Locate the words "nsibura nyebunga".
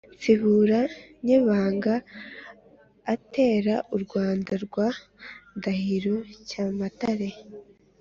0.15-1.93